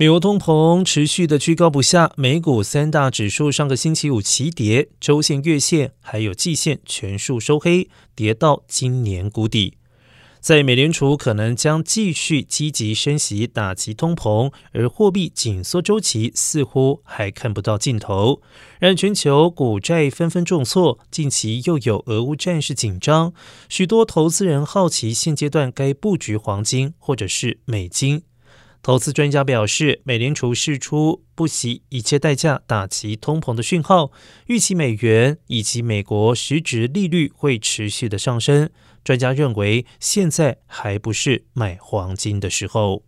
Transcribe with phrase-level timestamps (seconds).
[0.00, 9.76] 美国通膨持续的居高不下，美股三大指数上个星期五齐跌，周线、月线还有季线全数收黑，跌到今年谷底。
[10.40, 18.40] 在美联储可能将继续积极升息打击通膨，而货币紧缩周期似乎还看不到尽头，
[18.78, 20.98] 让全球股债纷纷重挫。
[21.10, 23.34] 近期又有俄乌战事紧张，
[23.68, 28.22] 许多投资人好奇现阶段该布局黄金或者是美金。
[28.82, 34.10] 投资专家表示，美联储释出不惜一切代价打击通膨的讯号，
[34.46, 38.70] 预期美元以及美国实质利率会持续的上升。
[39.04, 43.04] 专家认为，现在还不是买黄金的时候。